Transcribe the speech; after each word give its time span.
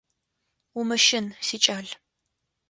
Умыщын, 0.79 1.25
сикӏал… 1.47 1.87